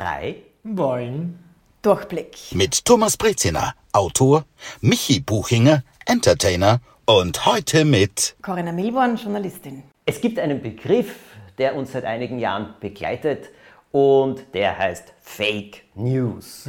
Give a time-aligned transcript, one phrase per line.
[0.00, 1.38] drei wollen
[1.82, 2.38] Durchblick.
[2.52, 4.46] Mit Thomas Breziner, Autor,
[4.80, 9.82] Michi Buchinger, Entertainer und heute mit Corinna Milborn, Journalistin.
[10.06, 11.16] Es gibt einen Begriff,
[11.58, 13.50] der uns seit einigen Jahren begleitet
[13.92, 16.66] und der heißt Fake News.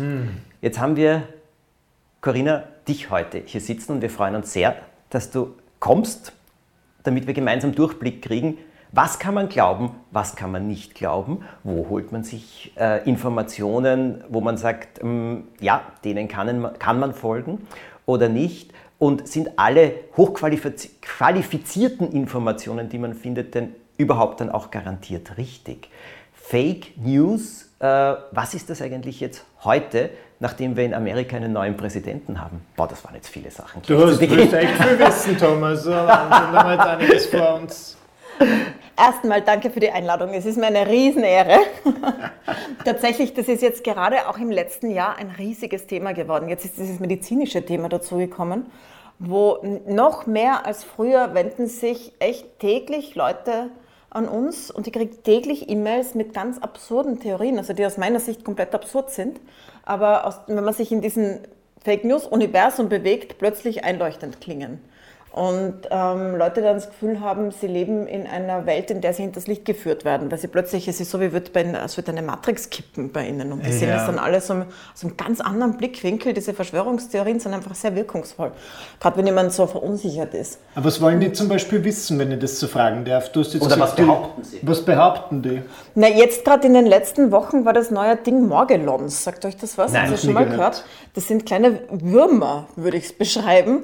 [0.61, 1.29] Jetzt haben wir,
[2.19, 4.75] Corinna, dich heute hier sitzen und wir freuen uns sehr,
[5.09, 6.33] dass du kommst,
[7.03, 8.57] damit wir gemeinsam Durchblick kriegen.
[8.93, 11.45] Was kann man glauben, was kann man nicht glauben?
[11.63, 17.13] Wo holt man sich äh, Informationen, wo man sagt, ähm, ja, denen kann, kann man
[17.13, 17.65] folgen
[18.05, 18.73] oder nicht?
[18.99, 25.89] Und sind alle hochqualifizierten Informationen, die man findet, denn überhaupt dann auch garantiert richtig?
[26.33, 30.09] Fake News, äh, was ist das eigentlich jetzt heute,
[30.41, 32.59] nachdem wir in Amerika einen neuen Präsidenten haben?
[32.75, 33.81] Boah, das waren jetzt viele Sachen.
[33.87, 35.85] Du hast, du hast echt viel Wissen, Thomas.
[35.85, 37.95] Da haben wir einiges vor uns.
[38.97, 40.33] Erstmal danke für die Einladung.
[40.33, 41.59] Es ist mir eine Riesenehre.
[42.85, 46.49] Tatsächlich, das ist jetzt gerade auch im letzten Jahr ein riesiges Thema geworden.
[46.49, 48.67] Jetzt ist dieses medizinische Thema dazugekommen,
[49.17, 53.69] wo noch mehr als früher wenden sich echt täglich Leute
[54.11, 58.19] an uns und ich kriege täglich E-Mails mit ganz absurden Theorien, also die aus meiner
[58.19, 59.39] Sicht komplett absurd sind,
[59.85, 61.39] aber aus, wenn man sich in diesem
[61.83, 64.81] Fake News-Universum bewegt, plötzlich einleuchtend klingen.
[65.31, 69.21] Und ähm, Leute dann das Gefühl haben, sie leben in einer Welt, in der sie
[69.21, 72.09] hinters Licht geführt werden, weil sie plötzlich, es ist so, wie wird bei, es wird
[72.09, 73.53] eine Matrix kippen bei ihnen.
[73.53, 73.75] Und die ja.
[73.77, 76.33] sehen das dann alles so, aus einem ganz anderen Blickwinkel.
[76.33, 78.51] Diese Verschwörungstheorien sind einfach sehr wirkungsvoll,
[78.99, 80.59] gerade wenn jemand so verunsichert ist.
[80.75, 83.29] Aber was wollen die zum Beispiel wissen, wenn ich das so fragen darf?
[83.33, 84.59] Oder gesagt, was behaupten sie?
[84.63, 85.61] Was behaupten die?
[85.95, 89.23] Na, jetzt gerade in den letzten Wochen war das neue Ding Morgelons.
[89.23, 89.93] Sagt euch das was?
[89.93, 90.57] Nein, Hast du schon mal gehört?
[90.57, 90.85] gehört?
[91.13, 93.83] Das sind kleine Würmer, würde ich es beschreiben,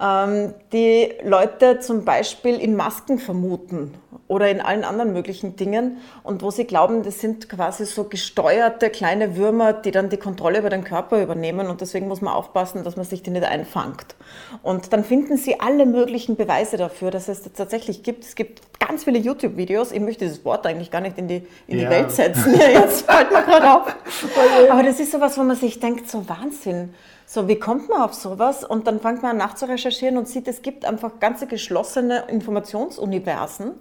[0.00, 0.87] ähm, die
[1.24, 3.94] Leute zum Beispiel in Masken vermuten
[4.28, 8.90] oder in allen anderen möglichen Dingen und wo sie glauben, das sind quasi so gesteuerte
[8.90, 12.84] kleine Würmer, die dann die Kontrolle über den Körper übernehmen und deswegen muss man aufpassen,
[12.84, 14.14] dass man sich die nicht einfangt.
[14.62, 18.24] Und dann finden sie alle möglichen Beweise dafür, dass es das tatsächlich gibt.
[18.24, 19.92] Es gibt ganz viele YouTube-Videos.
[19.92, 21.90] Ich möchte dieses Wort eigentlich gar nicht in die, in die ja.
[21.90, 22.54] Welt setzen.
[22.54, 23.96] Ja, jetzt fällt mir gerade auf.
[24.70, 26.94] Aber das ist sowas, wo man sich denkt, so Wahnsinn.
[27.30, 28.64] So, wie kommt man auf sowas?
[28.64, 33.72] Und dann fängt man an nachzurecherchieren und sieht, es gibt einfach ganze geschlossene Informationsuniversen,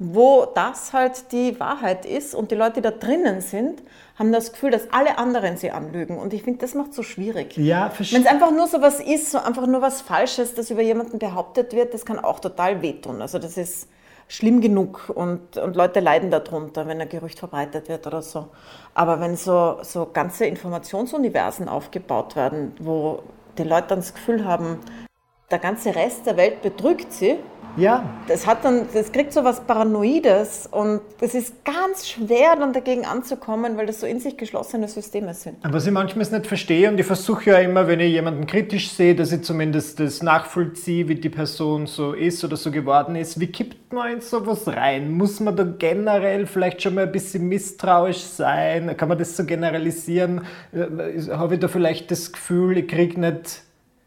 [0.00, 3.80] wo das halt die Wahrheit ist und die Leute, die da drinnen sind,
[4.18, 6.18] haben das Gefühl, dass alle anderen sie anlügen.
[6.18, 7.56] Und ich finde, das macht so schwierig.
[7.56, 10.82] Ja, Wenn es einfach nur so was ist, so einfach nur was Falsches, das über
[10.82, 13.22] jemanden behauptet wird, das kann auch total wehtun.
[13.22, 13.86] Also das ist
[14.28, 18.48] schlimm genug und, und Leute leiden darunter, wenn ein Gerücht verbreitet wird oder so.
[18.94, 23.22] Aber wenn so, so ganze Informationsuniversen aufgebaut werden, wo
[23.58, 24.80] die Leute dann das Gefühl haben,
[25.50, 27.38] der ganze Rest der Welt betrügt sie,
[27.76, 28.04] ja.
[28.28, 33.04] Das hat dann, das kriegt so was Paranoides und es ist ganz schwer dann dagegen
[33.04, 35.56] anzukommen, weil das so in sich geschlossene Systeme sind.
[35.62, 38.90] Aber was ich manchmal nicht verstehe und ich versuche ja immer, wenn ich jemanden kritisch
[38.90, 43.38] sehe, dass ich zumindest das nachvollziehe, wie die Person so ist oder so geworden ist.
[43.40, 45.12] Wie kippt man in sowas rein?
[45.12, 48.96] Muss man da generell vielleicht schon mal ein bisschen misstrauisch sein?
[48.96, 50.42] Kann man das so generalisieren?
[50.72, 53.65] Äh, habe ich da vielleicht das Gefühl, ich kriege nicht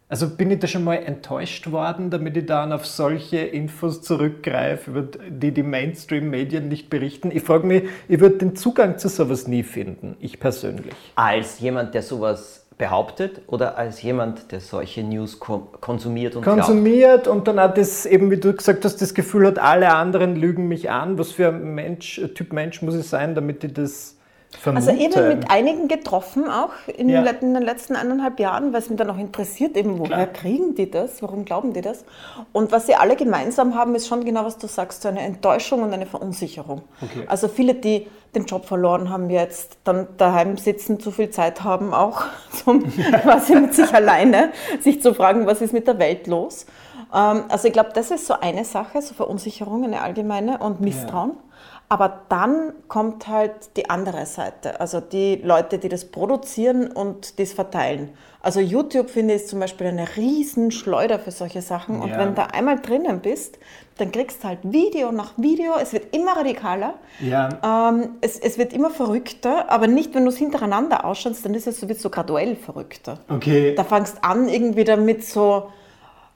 [0.10, 4.90] also bin ich da schon mal enttäuscht worden, damit ich dann auf solche Infos zurückgreife,
[4.90, 7.30] über die die Mainstream-Medien nicht berichten?
[7.32, 10.96] Ich frage mich, ich würde den Zugang zu sowas nie finden, ich persönlich.
[11.16, 17.38] Als jemand, der sowas behauptet oder als jemand, der solche News konsumiert und konsumiert glaubt?
[17.38, 20.68] und dann auch das eben, wie du gesagt hast, das Gefühl hat, alle anderen lügen
[20.68, 21.20] mich an.
[21.20, 24.16] Was für ein Mensch, Typ Mensch muss ich sein, damit ich das
[24.58, 24.90] Vermute.
[24.90, 27.22] Also eben mit einigen getroffen auch in, ja.
[27.22, 30.28] den letzten eineinhalb Jahren, weil es mich dann auch interessiert, eben woher Klar.
[30.28, 32.04] kriegen die das, warum glauben die das?
[32.52, 35.84] Und was sie alle gemeinsam haben, ist schon genau, was du sagst, so eine Enttäuschung
[35.84, 36.82] und eine Verunsicherung.
[37.02, 37.26] Okay.
[37.28, 41.94] Also viele, die den Job verloren haben jetzt, dann daheim sitzen, zu viel Zeit haben
[41.94, 42.84] auch, zum
[43.22, 46.66] quasi mit sich alleine, sich zu fragen, was ist mit der Welt los?
[47.14, 51.32] Ähm, also ich glaube, das ist so eine Sache, so Verunsicherung, eine allgemeine und Misstrauen.
[51.32, 51.50] Ja.
[51.92, 57.54] Aber dann kommt halt die andere Seite, also die Leute, die das produzieren und das
[57.54, 58.12] verteilen.
[58.42, 61.96] Also YouTube finde ich zum Beispiel eine Riesenschleuder für solche Sachen.
[61.96, 62.04] Ja.
[62.04, 63.58] Und wenn du einmal drinnen bist,
[63.98, 65.74] dann kriegst du halt Video nach Video.
[65.82, 66.94] Es wird immer radikaler.
[67.22, 67.90] Ja.
[67.90, 71.66] Ähm, es, es, wird immer verrückter, aber nicht, wenn du es hintereinander ausschaust, dann ist
[71.66, 73.20] es so, wird so graduell verrückter.
[73.28, 73.74] Okay.
[73.74, 75.72] Da fangst an irgendwie damit so,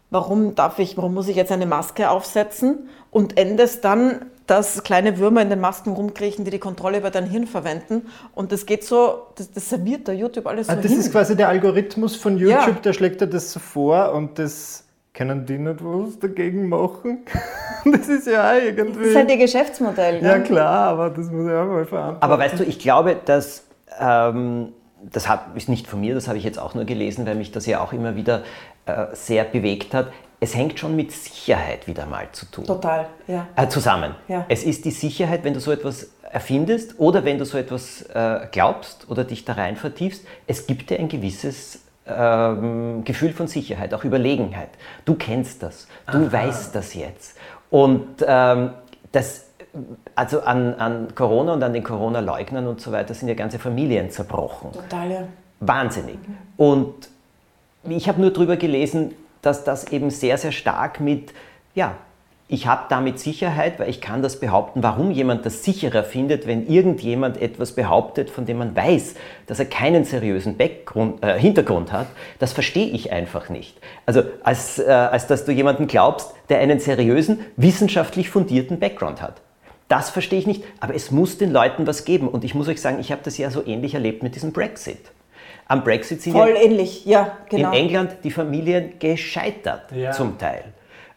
[0.09, 2.89] warum darf ich, warum muss ich jetzt eine Maske aufsetzen?
[3.11, 7.25] Und endest dann dass kleine Würmer in den Masken rumkriechen, die die Kontrolle über dein
[7.25, 8.07] Hirn verwenden.
[8.33, 10.99] Und das geht so, das, das serviert der YouTube alles so ah, Das hin.
[10.99, 12.81] ist quasi der Algorithmus von YouTube, ja.
[12.83, 17.19] der schlägt dir das so vor und das können die nicht was dagegen machen?
[17.85, 18.99] das ist ja auch irgendwie...
[18.99, 20.21] Das ist halt ihr Geschäftsmodell.
[20.21, 22.23] Ja, ja klar, aber das muss ich auch mal verantworten.
[22.23, 23.63] Aber weißt du, ich glaube, dass
[23.99, 24.73] ähm,
[25.11, 27.51] das hab, ist nicht von mir, das habe ich jetzt auch nur gelesen, weil mich
[27.51, 28.43] das ja auch immer wieder
[28.85, 30.11] äh, sehr bewegt hat.
[30.39, 32.65] Es hängt schon mit Sicherheit wieder mal zu tun.
[32.65, 33.47] Total, ja.
[33.55, 34.15] Äh, zusammen.
[34.27, 34.45] Ja.
[34.49, 38.47] Es ist die Sicherheit, wenn du so etwas erfindest oder wenn du so etwas äh,
[38.51, 43.93] glaubst oder dich da rein vertiefst, es gibt dir ein gewisses ähm, Gefühl von Sicherheit,
[43.93, 44.69] auch Überlegenheit.
[45.05, 46.31] Du kennst das, du Aha.
[46.31, 47.37] weißt das jetzt.
[47.69, 48.71] Und ähm,
[49.11, 49.45] das,
[50.15, 54.11] also an, an Corona und an den Corona-Leugnern und so weiter sind ja ganze Familien
[54.11, 54.71] zerbrochen.
[54.71, 55.23] Total, ja.
[55.59, 56.17] Wahnsinnig.
[56.57, 56.93] Und
[57.89, 61.33] ich habe nur darüber gelesen, dass das eben sehr, sehr stark mit,
[61.73, 61.95] ja,
[62.47, 66.67] ich habe damit Sicherheit, weil ich kann das behaupten, warum jemand das sicherer findet, wenn
[66.67, 69.15] irgendjemand etwas behauptet, von dem man weiß,
[69.47, 72.07] dass er keinen seriösen äh, Hintergrund hat,
[72.39, 73.79] das verstehe ich einfach nicht.
[74.05, 79.41] Also als, äh, als dass du jemanden glaubst, der einen seriösen, wissenschaftlich fundierten Background hat.
[79.93, 82.27] Das verstehe ich nicht, aber es muss den Leuten was geben.
[82.27, 85.11] Und ich muss euch sagen, ich habe das ja so ähnlich erlebt mit diesem Brexit.
[85.67, 87.67] Am Brexit sind Voll ja ähnlich, ja, genau.
[87.67, 90.11] in England die Familien gescheitert ja.
[90.11, 90.63] zum Teil.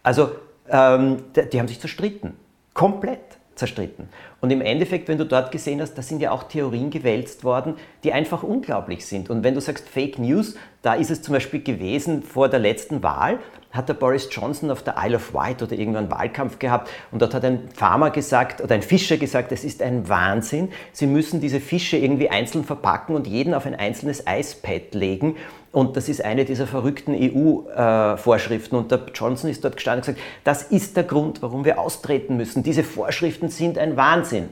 [0.03, 0.33] Also
[0.69, 2.35] ähm, die haben sich zerstritten.
[2.75, 4.11] Komplett zerstritten.
[4.43, 7.77] Und im Endeffekt, wenn du dort gesehen hast, da sind ja auch Theorien gewälzt worden,
[8.05, 9.31] die einfach unglaublich sind.
[9.31, 13.03] Und wenn du sagst Fake News, da ist es zum Beispiel gewesen vor der letzten
[13.03, 13.39] Wahl,
[13.71, 17.35] hat der Boris Johnson auf der Isle of Wight oder irgendwann Wahlkampf gehabt und dort
[17.35, 21.61] hat ein Farmer gesagt oder ein Fischer gesagt, es ist ein Wahnsinn, sie müssen diese
[21.61, 25.37] Fische irgendwie einzeln verpacken und jeden auf ein einzelnes Eispad legen
[25.77, 28.77] und das ist eine dieser verrückten EU-Vorschriften.
[28.77, 32.39] Und der Johnson ist dort gestanden und gesagt, das ist der Grund, warum wir austreten
[32.39, 32.63] müssen.
[32.63, 34.49] Diese Vorschriften sind ein Wahnsinn.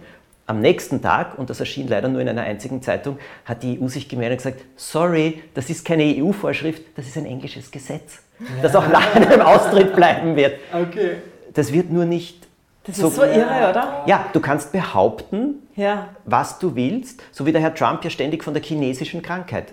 [0.46, 3.16] Am nächsten Tag, und das erschien leider nur in einer einzigen Zeitung,
[3.46, 7.24] hat die EU sich gemeldet und gesagt, sorry, das ist keine EU-Vorschrift, das ist ein
[7.24, 8.46] englisches Gesetz, ja.
[8.62, 10.58] das auch nach einem Austritt bleiben wird.
[10.72, 11.16] Okay.
[11.52, 12.44] Das wird nur nicht
[12.86, 14.04] das so, ist so irre, oder?
[14.06, 16.08] Ja, du kannst behaupten, ja.
[16.24, 19.72] was du willst, so wie der Herr Trump ja ständig von der chinesischen Krankheit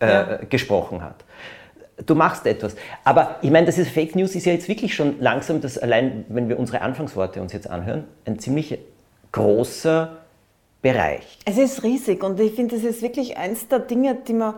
[0.00, 0.36] äh, ja.
[0.48, 1.24] gesprochen hat.
[2.04, 2.76] Du machst etwas.
[3.04, 6.24] Aber ich meine, das ist Fake News ist ja jetzt wirklich schon langsam, das allein,
[6.28, 8.78] wenn wir unsere Anfangsworte uns jetzt anhören, ein ziemlich
[9.32, 10.16] großer
[10.82, 11.38] Bereich.
[11.44, 14.54] Es ist riesig und ich finde, das ist wirklich eins der Dinge, die man,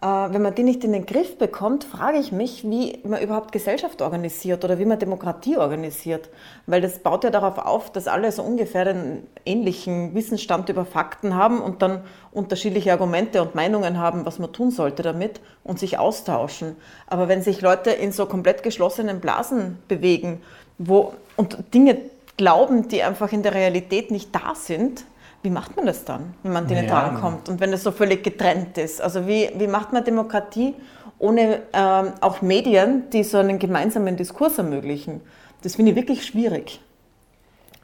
[0.00, 4.02] wenn man die nicht in den Griff bekommt, frage ich mich, wie man überhaupt Gesellschaft
[4.02, 6.28] organisiert oder wie man Demokratie organisiert.
[6.66, 11.34] Weil das baut ja darauf auf, dass alle so ungefähr den ähnlichen Wissensstand über Fakten
[11.34, 12.02] haben und dann
[12.32, 16.76] unterschiedliche Argumente und Meinungen haben, was man tun sollte damit und sich austauschen.
[17.06, 20.42] Aber wenn sich Leute in so komplett geschlossenen Blasen bewegen
[20.76, 21.98] wo, und Dinge
[22.36, 25.04] glauben, die einfach in der Realität nicht da sind,
[25.44, 26.90] wie macht man das dann, wenn man denen ja.
[26.90, 29.02] drankommt und wenn es so völlig getrennt ist?
[29.02, 30.74] Also wie, wie macht man Demokratie
[31.18, 35.20] ohne ähm, auch Medien, die so einen gemeinsamen Diskurs ermöglichen?
[35.62, 36.80] Das finde ich wirklich schwierig.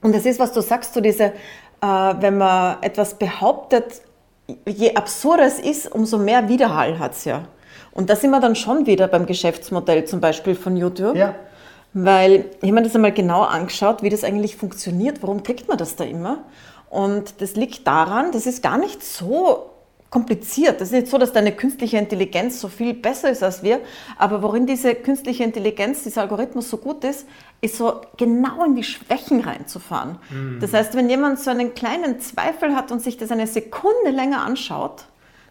[0.00, 1.32] Und das ist, was du sagst, so diese, äh,
[1.82, 4.00] wenn man etwas behauptet,
[4.66, 7.42] je absurder es ist, umso mehr Widerhall hat es ja.
[7.92, 11.14] Und da sind wir dann schon wieder beim Geschäftsmodell zum Beispiel von YouTube.
[11.14, 11.34] Ja.
[11.92, 15.22] Weil ich habe mir das einmal genau angeschaut, wie das eigentlich funktioniert.
[15.22, 16.44] Warum kriegt man das da immer?
[16.90, 19.70] Und das liegt daran, das ist gar nicht so
[20.10, 20.80] kompliziert.
[20.80, 23.80] Das ist nicht so, dass deine künstliche Intelligenz so viel besser ist als wir,
[24.18, 27.26] aber worin diese künstliche Intelligenz, dieser Algorithmus so gut ist,
[27.60, 30.18] ist so genau in die Schwächen reinzufahren.
[30.30, 30.58] Mhm.
[30.60, 34.42] Das heißt, wenn jemand so einen kleinen Zweifel hat und sich das eine Sekunde länger
[34.44, 35.04] anschaut,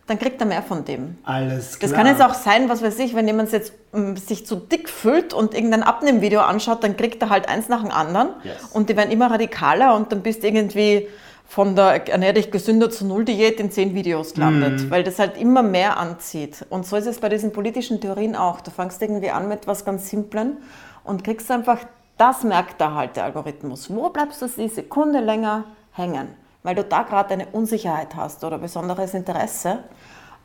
[0.08, 1.20] dann kriegt er mehr von dem.
[1.24, 1.90] Alles klar.
[1.90, 4.90] Das kann jetzt auch sein, was weiß ich, wenn jemand jetzt um, sich zu dick
[4.90, 8.72] fühlt und irgendein Abnehmvideo anschaut, dann kriegt er halt eins nach dem anderen yes.
[8.74, 11.08] und die werden immer radikaler und dann bist du irgendwie
[11.50, 14.92] von der ernähr dich gesünder zu Null Diät in zehn Videos gelandet, mm.
[14.92, 16.64] weil das halt immer mehr anzieht.
[16.70, 18.62] Und so ist es bei diesen politischen Theorien auch.
[18.62, 20.58] Du fängst irgendwie an mit was ganz Simplen
[21.04, 21.80] und kriegst einfach,
[22.18, 23.90] das merkt da halt der Algorithmus.
[23.90, 26.28] Wo bleibst du die Sekunde länger hängen?
[26.62, 29.80] Weil du da gerade eine Unsicherheit hast oder besonderes Interesse.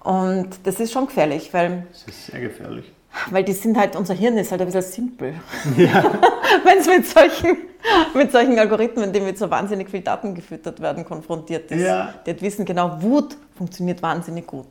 [0.00, 1.87] Und das ist schon gefährlich, weil.
[1.92, 2.90] Das ist sehr gefährlich.
[3.30, 5.35] Weil die sind halt, unser Hirn ist halt ein bisschen simpel.
[5.76, 6.04] Ja.
[6.64, 7.59] Wenn es mit solchen,
[8.14, 11.83] mit solchen Algorithmen, die mit so wahnsinnig viel Daten gefüttert werden, konfrontiert ist.
[11.83, 12.14] Ja.
[12.26, 14.66] Die halt wissen genau, Wut funktioniert wahnsinnig gut.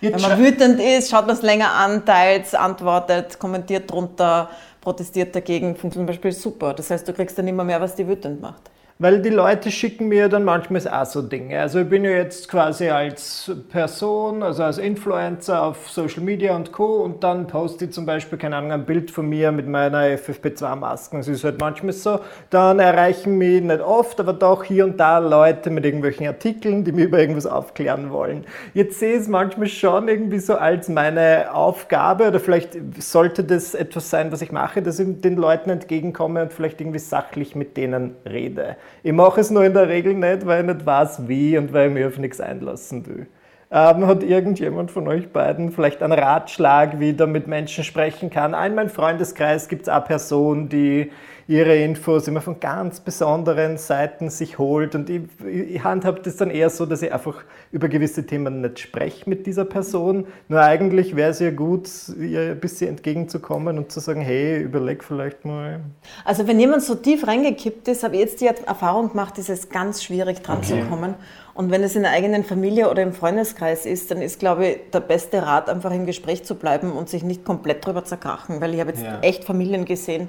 [0.00, 4.50] Jetzt Wenn man wütend ist, schaut man es länger an, teilt, antwortet, kommentiert drunter,
[4.80, 6.74] protestiert dagegen, funktioniert zum Beispiel super.
[6.74, 8.70] Das heißt, du kriegst dann immer mehr, was die wütend macht.
[8.98, 11.60] Weil die Leute schicken mir dann manchmal auch so Dinge.
[11.60, 16.72] Also ich bin ja jetzt quasi als Person, also als Influencer auf Social Media und
[16.72, 17.02] Co.
[17.02, 21.18] Und dann poste ich zum Beispiel, keine Ahnung, ein Bild von mir mit meiner FFP2-Masken.
[21.18, 22.20] Das ist halt manchmal so.
[22.48, 26.92] Dann erreichen mich nicht oft, aber doch hier und da Leute mit irgendwelchen Artikeln, die
[26.92, 28.46] mir über irgendwas aufklären wollen.
[28.72, 33.74] Jetzt sehe ich es manchmal schon irgendwie so als meine Aufgabe oder vielleicht sollte das
[33.74, 37.76] etwas sein, was ich mache, dass ich den Leuten entgegenkomme und vielleicht irgendwie sachlich mit
[37.76, 38.76] denen rede.
[39.02, 41.88] Ich mache es nur in der Regel nicht, weil ich nicht weiß, wie und weil
[41.88, 43.26] ich mich auf nichts einlassen will.
[43.68, 48.54] Ähm, hat irgendjemand von euch beiden vielleicht einen Ratschlag, wie er mit Menschen sprechen kann?
[48.54, 51.10] In meinem Freundeskreis gibt es eine Person, die
[51.48, 54.94] ihre Infos immer von ganz besonderen Seiten sich holt.
[54.94, 58.80] Und ich, ich handhabe das dann eher so, dass ich einfach über gewisse Themen nicht
[58.80, 60.26] spreche mit dieser Person.
[60.48, 65.04] Nur eigentlich wäre es ja gut, ihr ein bisschen entgegenzukommen und zu sagen, hey, überleg
[65.04, 65.80] vielleicht mal.
[66.24, 69.68] Also wenn jemand so tief reingekippt ist, habe ich jetzt die Erfahrung gemacht, ist es
[69.68, 70.80] ganz schwierig dran okay.
[70.80, 71.14] zu kommen.
[71.56, 74.90] Und wenn es in der eigenen Familie oder im Freundeskreis ist, dann ist, glaube ich,
[74.92, 78.60] der beste Rat, einfach im Gespräch zu bleiben und sich nicht komplett drüber zerkrachen.
[78.60, 79.20] Weil ich habe jetzt ja.
[79.20, 80.28] echt Familien gesehen,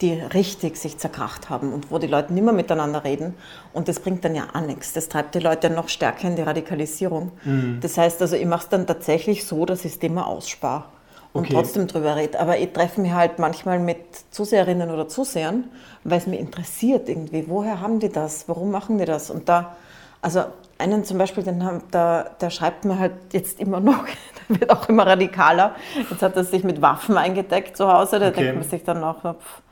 [0.00, 3.34] die richtig sich zerkracht haben und wo die Leute nicht mehr miteinander reden.
[3.72, 4.92] Und das bringt dann ja auch nichts.
[4.92, 7.32] Das treibt die Leute noch stärker in die Radikalisierung.
[7.44, 7.78] Mhm.
[7.80, 10.84] Das heißt also, ich mache es dann tatsächlich so, dass ich es immer ausspare
[11.32, 11.54] und okay.
[11.54, 12.38] trotzdem drüber rede.
[12.38, 13.98] Aber ich treffe mich halt manchmal mit
[14.30, 15.64] Zuseherinnen oder Zusehern,
[16.04, 17.44] weil es mich interessiert irgendwie.
[17.48, 18.48] Woher haben die das?
[18.48, 19.30] Warum machen die das?
[19.30, 19.76] Und da,
[20.22, 20.44] also
[20.78, 24.04] einen zum Beispiel, den haben, der, der schreibt mir halt jetzt immer noch,
[24.48, 25.74] der wird auch immer radikaler.
[26.10, 28.44] Jetzt hat er sich mit Waffen eingedeckt zu Hause, da okay.
[28.44, 29.62] denkt man sich dann auch, pff,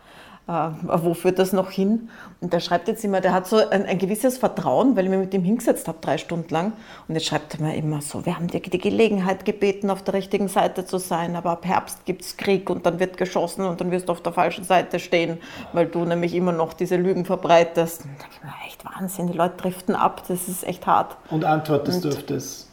[0.47, 2.09] wo führt das noch hin?
[2.41, 5.19] Und der schreibt jetzt immer, der hat so ein, ein gewisses Vertrauen, weil ich mich
[5.19, 6.73] mit ihm hingesetzt habe, drei Stunden lang.
[7.09, 10.15] Und jetzt schreibt er mir immer so, wir haben dir die Gelegenheit gebeten, auf der
[10.15, 13.81] richtigen Seite zu sein, aber ab Herbst gibt es Krieg und dann wird geschossen und
[13.81, 15.39] dann wirst du auf der falschen Seite stehen,
[15.73, 18.05] weil du nämlich immer noch diese Lügen verbreitest.
[18.05, 21.17] Und denke ich mir, echt Wahnsinn, die Leute driften ab, das ist echt hart.
[21.31, 22.69] Und antwortest und, du auf das?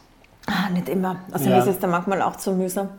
[0.46, 1.16] Ah, nicht immer.
[1.32, 1.56] Also ja.
[1.56, 2.90] mir ist es dann manchmal auch zu mühsam.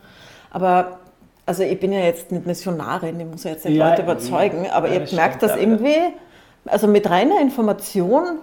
[0.52, 1.00] Aber
[1.46, 4.68] also ich bin ja jetzt nicht Missionarin, ich muss ja jetzt nicht ja, Leute überzeugen,
[4.70, 5.98] aber ja, ihr merkt das irgendwie,
[6.66, 8.40] also mit reiner Information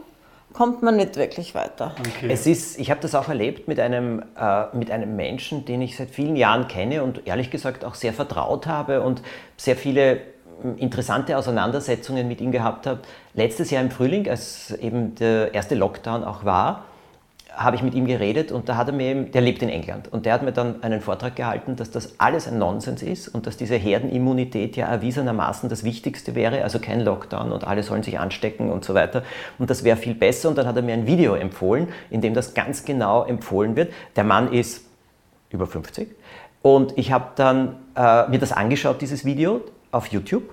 [0.52, 1.94] kommt man nicht wirklich weiter.
[1.98, 2.28] Okay.
[2.30, 5.96] Es ist, ich habe das auch erlebt mit einem, äh, mit einem Menschen, den ich
[5.96, 9.22] seit vielen Jahren kenne und ehrlich gesagt auch sehr vertraut habe und
[9.56, 10.20] sehr viele
[10.60, 13.00] hm, interessante Auseinandersetzungen mit ihm gehabt habe.
[13.34, 16.84] Letztes Jahr im Frühling, als eben der erste Lockdown auch war,
[17.54, 20.26] habe ich mit ihm geredet und da hat er mir, der lebt in England und
[20.26, 23.56] der hat mir dann einen Vortrag gehalten, dass das alles ein Nonsens ist und dass
[23.56, 28.70] diese Herdenimmunität ja erwiesenermaßen das Wichtigste wäre, also kein Lockdown und alle sollen sich anstecken
[28.70, 29.22] und so weiter
[29.58, 32.34] und das wäre viel besser und dann hat er mir ein Video empfohlen, in dem
[32.34, 33.92] das ganz genau empfohlen wird.
[34.16, 34.84] Der Mann ist
[35.50, 36.08] über 50
[36.62, 40.44] und ich habe dann äh, mir das angeschaut, dieses Video auf YouTube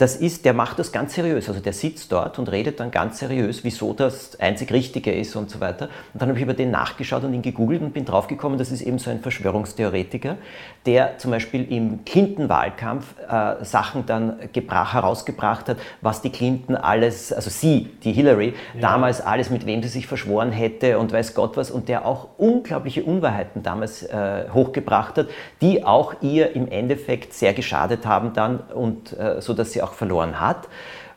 [0.00, 1.46] das ist, der macht das ganz seriös.
[1.48, 5.50] Also der sitzt dort und redet dann ganz seriös, wieso das einzig Richtige ist und
[5.50, 5.90] so weiter.
[6.14, 8.80] Und dann habe ich über den nachgeschaut und ihn gegoogelt und bin draufgekommen, das ist
[8.80, 10.38] eben so ein Verschwörungstheoretiker,
[10.86, 17.30] der zum Beispiel im Clinton-Wahlkampf äh, Sachen dann gebrach, herausgebracht hat, was die Clinton alles,
[17.30, 18.80] also sie, die Hillary, ja.
[18.80, 22.28] damals alles, mit wem sie sich verschworen hätte und weiß Gott was, und der auch
[22.38, 25.26] unglaubliche Unwahrheiten damals äh, hochgebracht hat,
[25.60, 29.89] die auch ihr im Endeffekt sehr geschadet haben dann und äh, so, dass sie auch
[29.90, 30.68] auch verloren hat.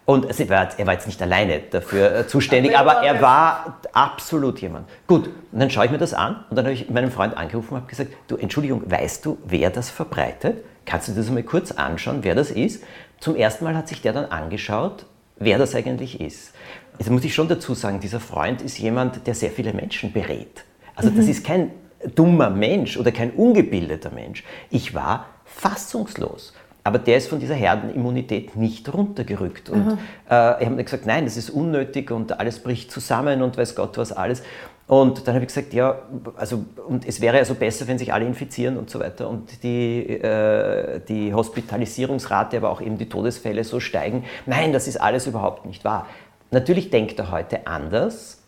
[0.06, 4.60] Und er war, er war jetzt nicht alleine dafür äh, zuständig, aber er war absolut
[4.60, 4.90] jemand.
[5.08, 7.74] Gut, und dann schaue ich mir das an und dann habe ich meinen Freund angerufen
[7.74, 10.66] und habe gesagt, du, Entschuldigung, weißt du, wer das verbreitet?
[10.86, 12.84] Kannst du das mal kurz anschauen, wer das ist?
[13.22, 15.06] Zum ersten Mal hat sich der dann angeschaut,
[15.38, 16.54] wer das eigentlich ist.
[17.00, 20.66] Jetzt muss ich schon dazu sagen, dieser Freund ist jemand, der sehr viele Menschen berät.
[20.96, 21.16] Also mhm.
[21.16, 21.72] das ist kein
[22.16, 24.44] dummer Mensch oder kein ungebildeter Mensch.
[24.70, 26.54] Ich war fassungslos.
[26.86, 29.70] Aber der ist von dieser Herdenimmunität nicht runtergerückt.
[29.70, 29.98] Und mhm.
[30.30, 33.98] äh, ich habe gesagt, nein, das ist unnötig und alles bricht zusammen und weiß Gott
[33.98, 34.44] was alles.
[34.86, 35.98] Und dann habe ich gesagt, ja,
[36.36, 40.10] also und es wäre also besser, wenn sich alle infizieren und so weiter und die,
[40.10, 44.26] äh, die Hospitalisierungsrate, aber auch eben die Todesfälle so steigen.
[44.46, 46.08] Nein, das ist alles überhaupt nicht wahr.
[46.52, 48.42] Natürlich denkt er heute anders,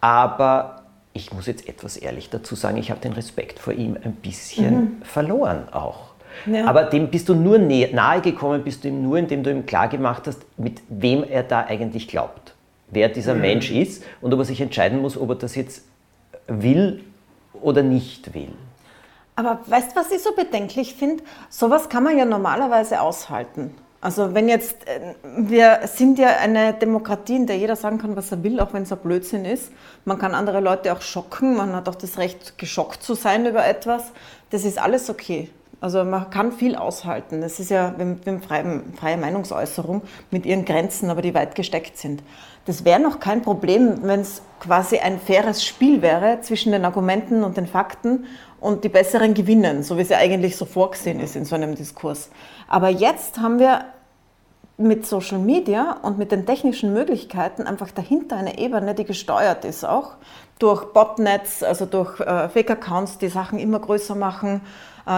[0.00, 4.14] aber ich muss jetzt etwas ehrlich dazu sagen, ich habe den Respekt vor ihm ein
[4.14, 5.02] bisschen mhm.
[5.02, 6.09] verloren auch.
[6.46, 6.66] Ja.
[6.66, 10.26] Aber dem bist du nur nahe gekommen, bist du ihm nur, indem du ihm klargemacht
[10.26, 12.54] hast, mit wem er da eigentlich glaubt.
[12.88, 13.40] Wer dieser mhm.
[13.40, 15.84] Mensch ist und ob er sich entscheiden muss, ob er das jetzt
[16.46, 17.04] will
[17.60, 18.52] oder nicht will.
[19.36, 21.22] Aber weißt du, was ich so bedenklich finde?
[21.48, 23.74] Sowas kann man ja normalerweise aushalten.
[24.02, 28.32] Also wenn jetzt, äh, wir sind ja eine Demokratie, in der jeder sagen kann, was
[28.32, 29.72] er will, auch wenn es ein Blödsinn ist.
[30.06, 33.66] Man kann andere Leute auch schocken, man hat auch das Recht, geschockt zu sein über
[33.66, 34.12] etwas.
[34.48, 35.50] Das ist alles okay.
[35.80, 37.40] Also man kann viel aushalten.
[37.40, 42.22] Das ist ja eine freie, freie Meinungsäußerung mit ihren Grenzen, aber die weit gesteckt sind.
[42.66, 47.42] Das wäre noch kein Problem, wenn es quasi ein faires Spiel wäre zwischen den Argumenten
[47.42, 48.26] und den Fakten
[48.60, 51.74] und die Besseren gewinnen, so wie es ja eigentlich so vorgesehen ist in so einem
[51.74, 52.30] Diskurs.
[52.68, 53.86] Aber jetzt haben wir
[54.76, 59.84] mit Social Media und mit den technischen Möglichkeiten einfach dahinter eine Ebene, die gesteuert ist
[59.84, 60.16] auch
[60.60, 64.60] durch Botnets, also durch äh, Fake-Accounts, die Sachen immer größer machen,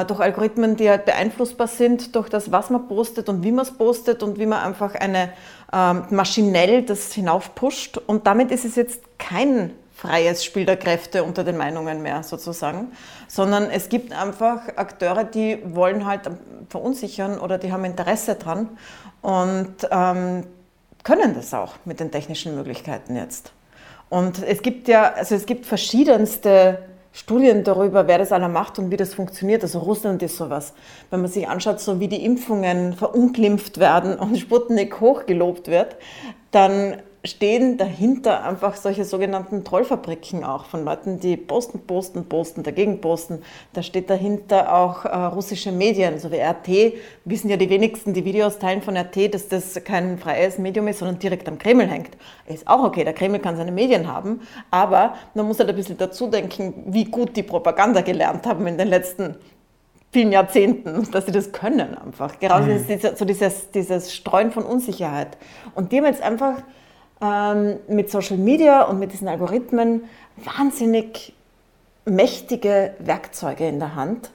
[0.07, 3.71] durch Algorithmen, die halt beeinflussbar sind durch das, was man postet und wie man es
[3.71, 5.33] postet und wie man einfach eine
[5.73, 7.99] ähm, maschinell das hinaufpusht.
[7.99, 12.93] Und damit ist es jetzt kein freies Spiel der Kräfte unter den Meinungen mehr sozusagen,
[13.29, 16.23] sondern es gibt einfach Akteure, die wollen halt
[16.69, 18.69] verunsichern oder die haben Interesse dran
[19.21, 20.45] und ähm,
[21.05, 23.53] können das auch mit den technischen Möglichkeiten jetzt.
[24.09, 26.79] Und es gibt ja, also es gibt verschiedenste
[27.13, 29.63] Studien darüber, wer das aller macht und wie das funktioniert.
[29.63, 30.73] Also Russland ist sowas.
[31.11, 35.97] Wenn man sich anschaut, so wie die Impfungen verunglimpft werden und Sputnik hochgelobt wird,
[36.51, 43.01] dann stehen dahinter einfach solche sogenannten Trollfabriken auch von Leuten, die posten, posten, posten, dagegen
[43.01, 43.43] posten.
[43.73, 46.95] Da steht dahinter auch äh, russische Medien, so wie RT.
[47.25, 50.99] Wissen ja die wenigsten, die Videos teilen von RT, dass das kein freies Medium ist,
[50.99, 52.17] sondern direkt am Kreml hängt.
[52.47, 54.41] Ist auch okay, der Kreml kann seine Medien haben,
[54.73, 58.77] aber man muss halt ein bisschen dazu denken, wie gut die Propaganda gelernt haben in
[58.77, 59.37] den letzten
[60.11, 62.39] vielen Jahrzehnten, dass sie das können einfach.
[62.41, 63.17] Gerade mhm.
[63.17, 65.39] so dieses, dieses Streuen von Unsicherheit.
[65.75, 66.63] Und die haben jetzt einfach
[67.23, 70.05] ähm, mit Social Media und mit diesen Algorithmen
[70.37, 71.33] wahnsinnig
[72.05, 74.31] mächtige Werkzeuge in der Hand,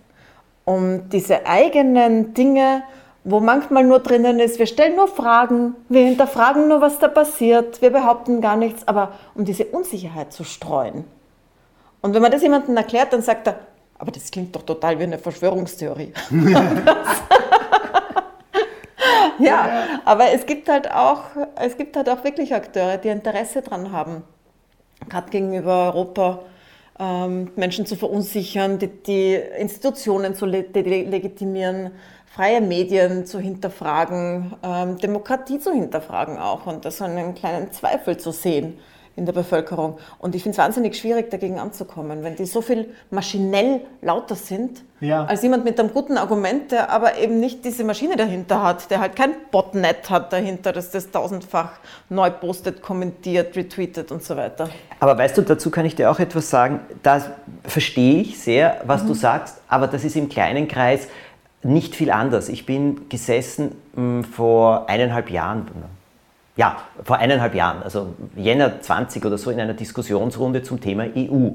[0.64, 2.84] um diese eigenen Dinge,
[3.26, 7.82] wo manchmal nur drinnen ist, wir stellen nur Fragen, wir hinterfragen nur, was da passiert,
[7.82, 11.04] wir behaupten gar nichts, aber um diese Unsicherheit zu streuen.
[12.02, 13.60] Und wenn man das jemandem erklärt, dann sagt er,
[14.00, 16.14] aber das klingt doch total wie eine Verschwörungstheorie.
[19.40, 21.24] ja, aber es gibt halt auch,
[21.56, 24.24] es gibt halt auch wirklich Akteure, die Interesse daran haben,
[25.10, 26.40] gerade gegenüber Europa
[27.00, 31.92] ähm, Menschen zu verunsichern, die, die Institutionen zu le legitimieren,
[32.26, 38.32] freie Medien zu hinterfragen, ähm, Demokratie zu hinterfragen auch und das einen kleinen Zweifel zu
[38.32, 38.80] sehen
[39.18, 39.98] in der Bevölkerung.
[40.20, 44.84] Und ich finde es wahnsinnig schwierig, dagegen anzukommen, wenn die so viel maschinell lauter sind,
[45.00, 45.26] ja.
[45.26, 49.00] als jemand mit einem guten Argument, der aber eben nicht diese Maschine dahinter hat, der
[49.00, 51.72] halt kein Botnet hat dahinter, das das tausendfach
[52.10, 54.70] neu postet, kommentiert, retweetet und so weiter.
[55.00, 56.80] Aber weißt du, dazu kann ich dir auch etwas sagen.
[57.02, 57.22] Da
[57.64, 59.08] verstehe ich sehr, was mhm.
[59.08, 61.08] du sagst, aber das ist im kleinen Kreis
[61.64, 62.50] nicht viel anders.
[62.50, 65.66] Ich bin gesessen mh, hm, vor eineinhalb Jahren,
[66.58, 71.52] ja, vor eineinhalb Jahren, also Jänner 20 oder so, in einer Diskussionsrunde zum Thema EU,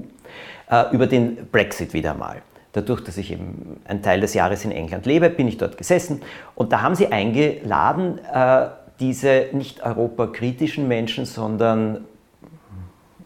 [0.71, 2.43] äh, über den Brexit wieder mal.
[2.73, 6.23] Dadurch, dass ich eben einen Teil des Jahres in England lebe, bin ich dort gesessen
[6.55, 8.69] und da haben sie eingeladen, äh,
[9.01, 12.05] diese nicht europakritischen Menschen, sondern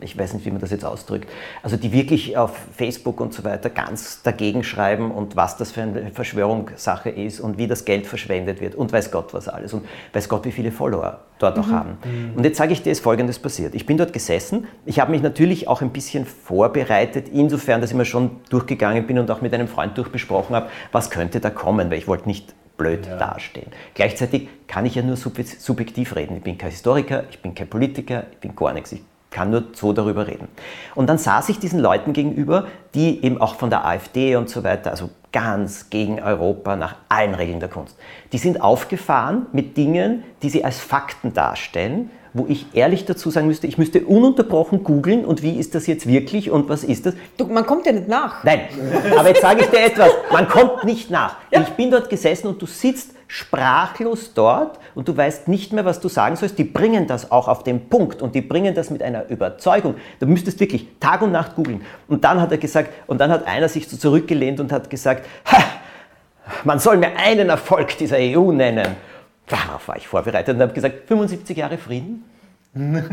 [0.06, 1.28] ich weiß nicht, wie man das jetzt ausdrückt,
[1.62, 5.82] also die wirklich auf Facebook und so weiter ganz dagegen schreiben und was das für
[5.82, 9.84] eine Verschwörungssache ist und wie das Geld verschwendet wird und weiß Gott was alles und
[10.12, 11.72] weiß Gott, wie viele Follower dort auch mhm.
[11.72, 11.98] haben.
[12.04, 12.36] Mhm.
[12.36, 13.74] Und jetzt sage ich dir, ist Folgendes passiert.
[13.74, 17.96] Ich bin dort gesessen, ich habe mich natürlich auch ein bisschen vorbereitet, insofern, dass ich
[17.96, 21.90] mir schon durchgegangen bin und auch mit einem Freund durchbesprochen habe, was könnte da kommen,
[21.90, 23.16] weil ich wollte nicht blöd ja.
[23.16, 23.70] dastehen.
[23.94, 26.36] Gleichzeitig kann ich ja nur subjektiv reden.
[26.36, 28.92] Ich bin kein Historiker, ich bin kein Politiker, ich bin gar nichts.
[28.92, 30.48] Ich kann nur so darüber reden.
[30.94, 34.64] Und dann saß ich diesen Leuten gegenüber, die eben auch von der AfD und so
[34.64, 37.96] weiter, also ganz gegen Europa nach allen Regeln der Kunst.
[38.32, 43.46] Die sind aufgefahren mit Dingen, die sie als Fakten darstellen, wo ich ehrlich dazu sagen
[43.46, 47.14] müsste, ich müsste ununterbrochen googeln und wie ist das jetzt wirklich und was ist das?
[47.36, 48.44] Du, man kommt ja nicht nach.
[48.44, 48.60] Nein,
[49.16, 51.36] aber jetzt sage ich dir etwas, man kommt nicht nach.
[51.50, 51.62] Ja.
[51.62, 56.00] Ich bin dort gesessen und du sitzt sprachlos dort und du weißt nicht mehr, was
[56.00, 56.58] du sagen sollst.
[56.58, 59.96] Die bringen das auch auf den Punkt und die bringen das mit einer Überzeugung.
[60.20, 61.82] Du müsstest wirklich Tag und Nacht googeln.
[62.08, 65.26] Und dann hat er gesagt, und dann hat einer sich so zurückgelehnt und hat gesagt,
[65.46, 65.64] ha,
[66.64, 68.94] man soll mir einen Erfolg dieser EU nennen.
[69.46, 72.24] Darauf war ich vorbereitet und habe gesagt, 75 Jahre Frieden?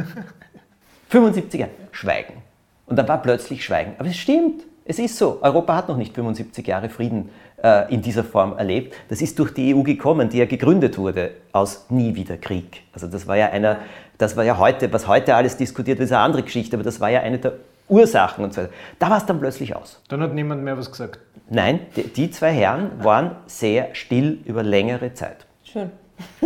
[1.10, 2.42] 75 Jahre Schweigen.
[2.86, 3.96] Und dann war plötzlich Schweigen.
[3.98, 5.40] Aber es stimmt, es ist so.
[5.42, 7.30] Europa hat noch nicht 75 Jahre Frieden
[7.64, 8.96] äh, in dieser Form erlebt.
[9.10, 12.84] Das ist durch die EU gekommen, die ja gegründet wurde aus Nie wieder Krieg.
[12.94, 13.78] Also das war ja einer,
[14.18, 17.00] das war ja heute, was heute alles diskutiert wird, ist eine andere Geschichte, aber das
[17.00, 17.54] war ja eine der
[17.88, 18.74] Ursachen und so weiter.
[19.00, 20.02] Da war es dann plötzlich aus.
[20.10, 21.20] Dann hat niemand mehr was gesagt.
[21.50, 25.46] Nein, die, die zwei Herren waren sehr still über längere Zeit.
[25.64, 25.92] Schön.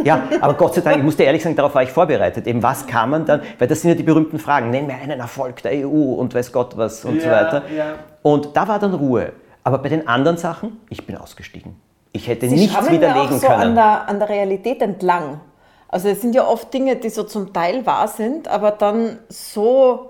[0.04, 2.47] Ja, aber Gott sei Dank, ich musste ehrlich sagen, darauf war ich vorbereitet.
[2.47, 5.19] Eben, was kann man dann, weil das sind ja die berühmten Fragen, nenn mir einen
[5.19, 7.63] Erfolg der EU und weiß Gott was und ja, so weiter.
[7.76, 7.95] Ja.
[8.27, 9.31] Und da war dann Ruhe.
[9.63, 11.77] Aber bei den anderen Sachen, ich bin ausgestiegen.
[12.11, 13.61] Ich hätte Sie nichts widerlegen auch so können.
[13.61, 15.39] An der, an der Realität entlang.
[15.87, 20.09] Also es sind ja oft Dinge, die so zum Teil wahr sind, aber dann so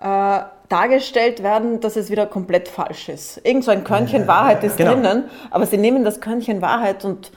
[0.00, 3.40] äh, dargestellt werden, dass es wieder komplett falsch ist.
[3.44, 4.94] Irgend so ein Körnchen Wahrheit ist genau.
[4.94, 7.30] drinnen, aber sie nehmen das Körnchen Wahrheit und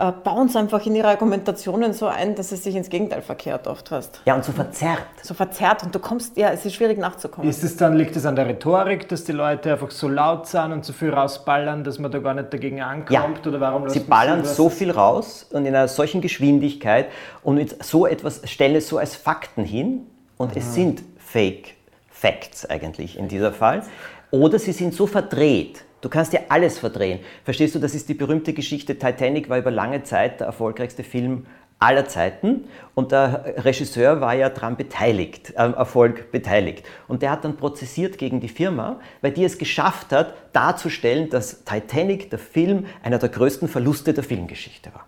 [0.00, 3.66] äh, bauen es einfach in ihre Argumentationen so ein, dass es sich ins Gegenteil verkehrt
[3.66, 4.22] oft hast.
[4.24, 5.02] Ja, und so verzerrt.
[5.22, 7.48] So verzerrt und du kommst, ja, es ist schwierig nachzukommen.
[7.48, 10.72] Ist es dann, liegt es an der Rhetorik, dass die Leute einfach so laut sind
[10.72, 13.10] und so viel rausballern, dass man da gar nicht dagegen ankommt?
[13.10, 13.50] Ja.
[13.50, 17.08] Oder warum Sie ballern so viel raus und in einer solchen Geschwindigkeit
[17.42, 20.06] und mit so etwas stellen es so als Fakten hin
[20.38, 20.58] und Aha.
[20.60, 21.74] es sind Fake
[22.10, 23.82] Facts eigentlich in dieser Fall.
[24.30, 25.84] Oder sie sind so verdreht.
[26.00, 27.20] Du kannst ja alles verdrehen.
[27.44, 28.98] Verstehst du, das ist die berühmte Geschichte.
[28.98, 31.46] Titanic war über lange Zeit der erfolgreichste Film
[31.80, 36.84] aller Zeiten und der Regisseur war ja daran beteiligt, am Erfolg beteiligt.
[37.08, 41.64] Und der hat dann prozessiert gegen die Firma, weil die es geschafft hat, darzustellen, dass
[41.64, 45.06] Titanic, der Film, einer der größten Verluste der Filmgeschichte war.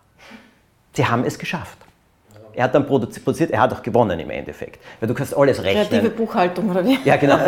[0.95, 1.79] Sie haben es geschafft.
[2.55, 4.79] Er hat dann produziert, er hat auch gewonnen im Endeffekt.
[5.01, 5.89] Weil du kannst alles rechnen.
[5.89, 6.99] Kreative Buchhaltung oder wie?
[7.05, 7.39] Ja, genau.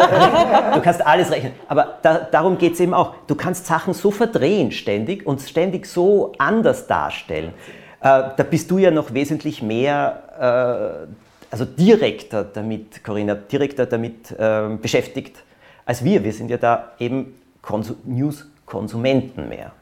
[0.74, 1.52] Du kannst alles rechnen.
[1.68, 3.14] Aber da, darum geht es eben auch.
[3.26, 7.52] Du kannst Sachen so verdrehen ständig und ständig so anders darstellen.
[8.00, 14.30] Äh, da bist du ja noch wesentlich mehr, äh, also direkter damit, Corinna, direkter damit
[14.30, 15.42] äh, beschäftigt
[15.84, 16.24] als wir.
[16.24, 19.72] Wir sind ja da eben Konsu News-Konsumenten mehr.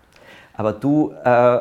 [0.56, 1.58] Aber du äh,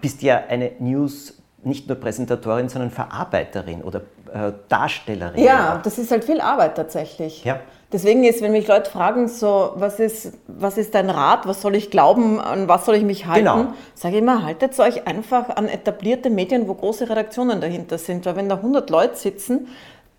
[0.00, 4.00] bist ja eine News- nicht nur Präsentatorin, sondern Verarbeiterin oder
[4.32, 5.42] äh, Darstellerin.
[5.42, 7.44] Ja, das ist halt viel Arbeit tatsächlich.
[7.44, 7.60] Ja.
[7.92, 11.74] Deswegen ist, wenn mich Leute fragen, so, was ist, was ist dein Rat, was soll
[11.74, 13.66] ich glauben, an was soll ich mich halten, Genau.
[13.94, 18.24] sage ich immer, haltet euch einfach an etablierte Medien, wo große Redaktionen dahinter sind.
[18.24, 19.68] Weil wenn da 100 Leute sitzen,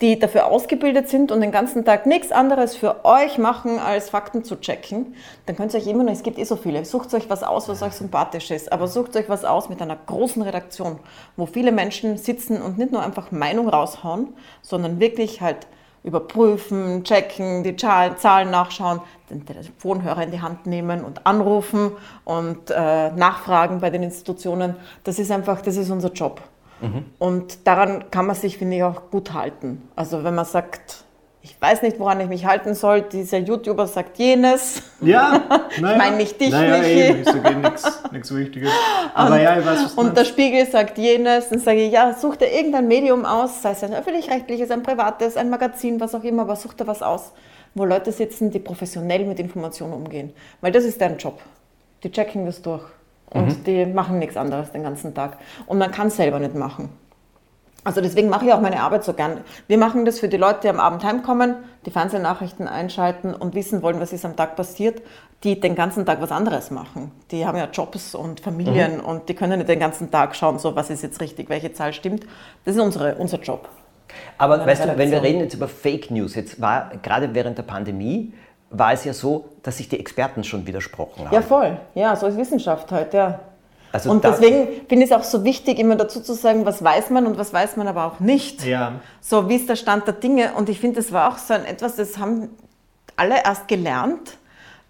[0.04, 4.44] die dafür ausgebildet sind und den ganzen Tag nichts anderes für euch machen, als Fakten
[4.44, 7.30] zu checken, dann könnt ihr euch immer noch, es gibt eh so viele, sucht euch
[7.30, 11.00] was aus, was euch sympathisch ist, aber sucht euch was aus mit einer großen Redaktion,
[11.38, 15.68] wo viele Menschen sitzen und nicht nur einfach Meinung raushauen, sondern wirklich halt
[16.04, 21.94] überprüfen, checken, die Zahlen, nachschauen, den Telefonhörer in die Hand nehmen und anrufen
[22.26, 24.76] und äh, nachfragen bei den Institutionen.
[25.06, 26.42] Das ist einfach, das ist unser Job.
[27.20, 29.82] Und daran kann man sich, finde ich, auch gut halten.
[29.96, 31.04] Also wenn man sagt,
[31.46, 34.82] ich weiß nicht, woran ich mich halten soll, dieser YouTuber sagt jenes.
[35.02, 35.44] Ja,
[35.82, 35.98] naja.
[35.98, 37.02] meine nicht dich, naja, Michi.
[37.02, 37.74] Eben, ich sage
[38.14, 38.72] nichts Wichtiges.
[39.14, 40.24] Aber ja, ich weiß, was Und der.
[40.24, 43.94] Spiegel sagt jenes, dann sage ich, ja, such dir irgendein Medium aus, sei es ein
[43.94, 47.34] öffentlich-rechtliches, ein privates, ein Magazin, was auch immer, aber such dir was aus,
[47.76, 50.32] wo Leute sitzen, die professionell mit Informationen umgehen.
[50.62, 51.42] Weil das ist deren Job.
[52.04, 52.84] Die checken das durch.
[53.34, 55.38] Und die machen nichts anderes den ganzen Tag.
[55.66, 56.90] Und man kann es selber nicht machen.
[57.86, 59.42] Also deswegen mache ich auch meine Arbeit so gern.
[59.68, 63.82] Wir machen das für die Leute, die am Abend heimkommen, die Fernsehnachrichten einschalten und wissen
[63.82, 65.02] wollen, was ist am Tag passiert,
[65.44, 67.12] die den ganzen Tag was anderes machen.
[67.32, 70.78] Die haben ja Jobs und Familien und die können nicht den ganzen Tag schauen, so
[70.78, 72.26] was ist jetzt richtig, welche Zahl stimmt.
[72.64, 73.68] Das ist unsere, unser Job.
[74.38, 77.64] Aber weißt du, wenn wir reden jetzt über Fake News, jetzt war gerade während der
[77.64, 78.34] Pandemie,
[78.74, 81.34] war es ja so, dass sich die Experten schon widersprochen haben.
[81.34, 81.78] Ja, voll.
[81.96, 83.40] Ja, so ist Wissenschaft heute, ja.
[83.92, 87.12] Also und deswegen finde ich es auch so wichtig, immer dazu zu sagen, was weiß
[87.12, 88.66] man und was weiß man aber auch nicht.
[88.66, 88.94] Ja.
[89.22, 90.54] So, wie ist der Stand der Dinge?
[90.56, 92.50] Und ich finde, das war auch so ein etwas, das haben
[93.16, 94.38] alle erst gelernt,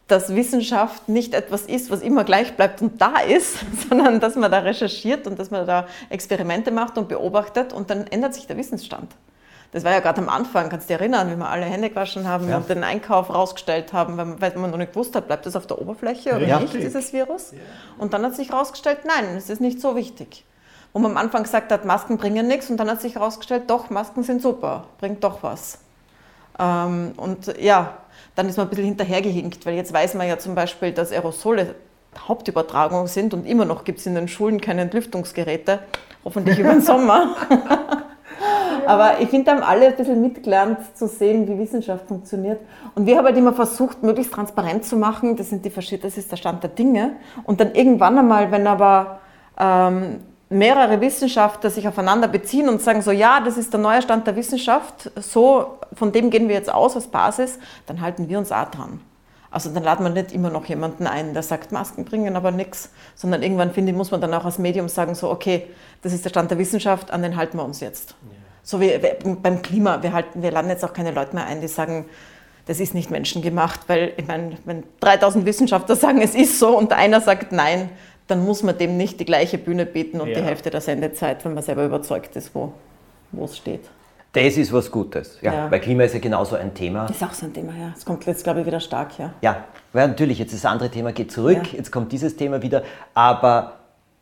[0.08, 3.58] dass Wissenschaft nicht etwas ist, was immer gleich bleibt und da ist,
[3.90, 8.08] sondern dass man da recherchiert und dass man da Experimente macht und beobachtet und dann
[8.08, 9.12] ändert sich der Wissensstand.
[9.74, 12.28] Das war ja gerade am Anfang, kannst du dich erinnern, wie wir alle Hände gewaschen
[12.28, 12.58] haben Ja.
[12.58, 15.66] und den Einkauf rausgestellt haben, weil, weil man noch nicht gewusst hat, bleibt das auf
[15.68, 16.60] der Oberfläche oder Ja.
[16.60, 17.54] nicht, dieses Virus?
[17.98, 20.46] Und dann hat sich herausgestellt, nein, es ist nicht so wichtig.
[20.94, 23.90] Wo man am Anfang gesagt hat, Masken bringen nichts und dann hat sich herausgestellt, doch,
[23.90, 25.80] Masken sind super, bringt doch was.
[26.60, 27.98] Ähm, und ja,
[28.36, 31.74] dann ist man ein bisschen hinterhergehinkt, weil jetzt weiß man ja zum Beispiel, dass Aerosole
[32.28, 35.80] Hauptübertragung sind und immer noch gibt es in den Schulen keine Entlüftungsgeräte,
[36.24, 37.36] hoffentlich über den Sommer.
[38.88, 42.60] Aber ich finde, da haben alle ein bisschen mitgelernt zu sehen, wie Wissenschaft funktioniert.
[42.96, 46.32] Und wir haben halt immer versucht, möglichst transparent zu machen, das, sind die, das ist
[46.32, 47.12] der Stand der Dinge.
[47.44, 49.20] Und dann irgendwann einmal, wenn aber
[49.60, 50.20] ähm,
[50.50, 54.36] mehrere Wissenschaftler sich aufeinander beziehen und sagen so, ja, das ist der neue Stand der
[54.36, 58.70] Wissenschaft, so, von dem gehen wir jetzt aus als Basis, dann halten wir uns auch
[58.70, 59.02] dran.
[59.54, 62.90] Also dann laden wir nicht immer noch jemanden ein, der sagt, Masken bringen aber nichts,
[63.14, 65.68] sondern irgendwann, finde ich, muss man dann auch als Medium sagen, so, okay,
[66.02, 68.16] das ist der Stand der Wissenschaft, an den halten wir uns jetzt.
[68.64, 68.92] So wie
[69.42, 72.06] beim Klima, wir, halten, wir laden jetzt auch keine Leute mehr ein, die sagen,
[72.66, 76.94] das ist nicht menschengemacht, weil ich meine, wenn 3000 Wissenschaftler sagen, es ist so und
[76.94, 77.90] einer sagt nein,
[78.28, 80.36] dann muss man dem nicht die gleiche Bühne bieten und Ja.
[80.36, 82.72] die Hälfte der Sendezeit, wenn man selber überzeugt ist, wo,
[83.44, 83.82] es steht.
[84.32, 85.38] Das ist was Gutes.
[85.42, 85.72] Ja, Ja.
[85.72, 87.06] Weil Klima ist ja genauso ein Thema.
[87.08, 87.94] Das ist auch so ein Thema, ja.
[87.96, 89.34] Es kommt jetzt, glaube ich, wieder stark, ja.
[89.42, 91.78] Ja, weil natürlich, jetzt das andere Thema geht zurück, Ja.
[91.78, 93.74] jetzt kommt dieses Thema wieder, aber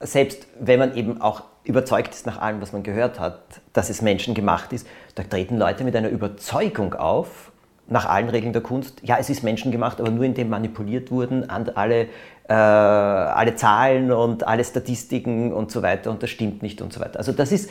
[0.02, 3.40] selbst wenn man eben auch überzeugt ist nach allem, was man gehört hat,
[3.74, 7.52] dass es menschengemacht ist, da treten Leute mit einer Überzeugung auf,
[7.88, 11.70] nach allen Regeln der Kunst, ja, es ist menschengemacht, aber nur indem manipuliert wurden an
[11.76, 12.08] alle,
[12.48, 17.02] äh, alle Zahlen und alle Statistiken und so weiter und das stimmt nicht und so
[17.02, 17.20] weiter.
[17.20, 17.70] Also das ist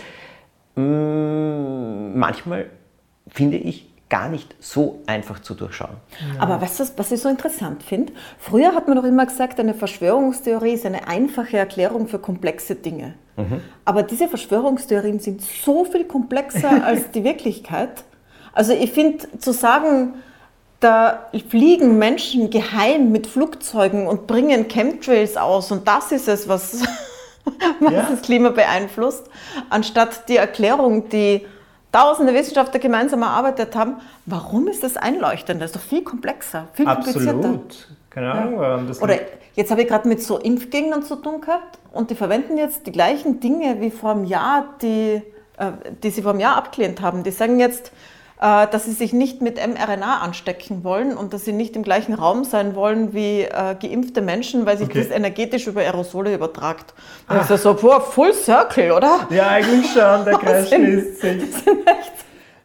[0.76, 2.66] mh, manchmal,
[3.28, 5.96] finde ich, gar nicht so einfach zu durchschauen.
[6.38, 8.12] Aber weißt du, was ich so interessant finde?
[8.38, 13.14] Früher hat man doch immer gesagt, eine Verschwörungstheorie ist eine einfache Erklärung für komplexe Dinge.
[13.86, 18.04] Aber diese Verschwörungstheorien sind so viel komplexer als die Wirklichkeit.
[18.52, 20.14] Also ich finde, zu sagen,
[20.80, 26.82] Da fliegen Menschen geheim mit Flugzeugen und bringen Chemtrails aus und das ist es, was,
[27.80, 28.06] was ja.
[28.10, 29.24] das Klima beeinflusst,
[29.68, 31.46] anstatt die Erklärung, die
[31.92, 33.96] tausende Wissenschaftler gemeinsam erarbeitet haben.
[34.26, 35.60] Warum ist das einleuchtend?
[35.60, 37.30] Das ist doch viel komplexer, viel komplizierter.
[37.30, 37.88] Absolut.
[38.10, 38.80] Keine Ahnung, ja.
[39.00, 39.16] Oder
[39.54, 42.92] jetzt habe ich gerade mit so Impfgegnern zu tun gehabt und die verwenden jetzt die
[42.92, 45.22] gleichen Dinge wie vor einem Jahr, die,
[45.58, 45.72] äh,
[46.02, 47.22] die sie vor einem Jahr abgelehnt haben.
[47.22, 47.92] Die sagen jetzt,
[48.40, 52.44] dass sie sich nicht mit mRNA anstecken wollen und dass sie nicht im gleichen Raum
[52.44, 55.02] sein wollen wie äh, geimpfte Menschen, weil sich okay.
[55.02, 56.94] das energetisch über Aerosole übertragt.
[57.28, 59.26] Das ist so, boah, Full Circle, oder?
[59.28, 61.50] Ja, eigentlich schon, der Kreis schließt sich.
[61.50, 62.12] Das sind echt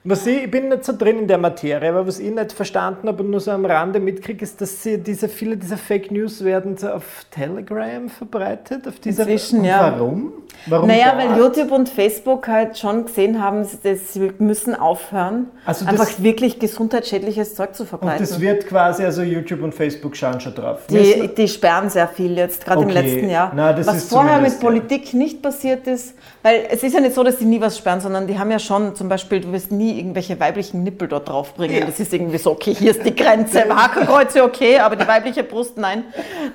[0.08, 3.08] was ich, ich bin nicht so drin in der Materie, aber was ich nicht verstanden
[3.08, 6.44] habe und nur so am Rande mitkriege, ist, dass sie diese, viele dieser Fake News
[6.44, 8.88] werden so auf Telegram verbreitet.
[8.88, 9.96] Auf dieser, Inzwischen, ja.
[9.98, 10.32] Warum?
[10.68, 15.86] Warum naja, weil YouTube und Facebook halt schon gesehen haben, dass sie müssen aufhören, also
[15.86, 18.20] einfach wirklich gesundheitsschädliches Zeug zu verbreiten.
[18.20, 20.82] Und das wird quasi, also YouTube und Facebook schauen schon drauf.
[20.90, 22.90] Die, die sperren sehr viel jetzt, gerade okay.
[22.90, 23.52] im letzten Jahr.
[23.56, 27.38] Na, was vorher mit Politik nicht passiert ist, weil es ist ja nicht so, dass
[27.38, 30.40] die nie was sperren, sondern die haben ja schon zum Beispiel, du wirst nie irgendwelche
[30.40, 31.80] weiblichen Nippel dort draufbringen.
[31.80, 31.86] Ja.
[31.86, 33.64] Das ist irgendwie so, okay, hier ist die Grenze.
[33.64, 36.06] Hakenkreuze okay, aber die weibliche Brust, nein.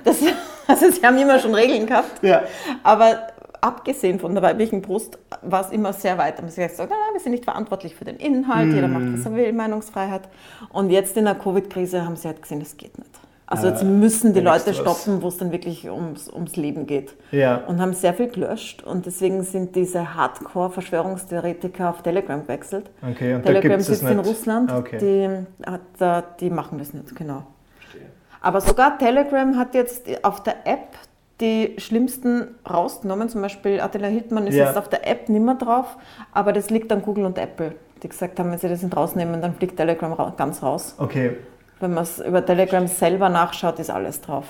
[0.03, 0.17] Das,
[0.67, 2.23] also sie haben immer schon Regeln gehabt.
[2.23, 2.43] Ja.
[2.83, 3.27] Aber
[3.61, 6.37] abgesehen von der weiblichen Brust war es immer sehr weit.
[6.37, 8.75] Da haben sie gesagt, na, wir sind nicht verantwortlich für den Inhalt, mm.
[8.75, 10.23] jeder macht, was er will, Meinungsfreiheit.
[10.69, 13.11] Und jetzt in der Covid-Krise haben sie halt gesehen, das geht nicht.
[13.51, 17.13] Also jetzt müssen die Leute stoppen, wo es dann wirklich ums, ums Leben geht.
[17.31, 17.57] Ja.
[17.67, 18.83] Und haben sehr viel gelöscht.
[18.83, 22.89] Und deswegen sind diese Hardcore-Verschwörungstheoretiker auf Telegram gewechselt.
[23.01, 24.71] Okay, und Telegram sitzt in Russland.
[24.71, 24.97] Okay.
[24.99, 27.43] Die, hat, die machen das nicht, genau.
[27.79, 28.07] Verstehe.
[28.39, 30.95] Aber sogar Telegram hat jetzt auf der App
[31.41, 33.27] die schlimmsten rausgenommen.
[33.27, 34.67] Zum Beispiel Attila Hildmann ist ja.
[34.67, 35.97] jetzt auf der App nicht mehr drauf,
[36.31, 39.41] aber das liegt an Google und Apple, die gesagt haben, wenn sie das nicht rausnehmen,
[39.41, 40.95] dann fliegt Telegram ganz raus.
[40.99, 41.37] Okay.
[41.81, 44.45] Wenn man es über Telegram selber nachschaut, ist alles drauf.